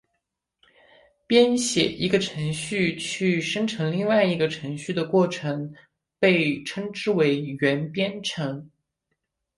[1.27, 5.71] 编写一个程序去生成另外一个程序的过程
[6.17, 8.71] 被称之为元编程。